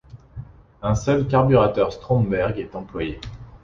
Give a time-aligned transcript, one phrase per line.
[0.81, 3.19] Un seul carburateur Stromberg est employé.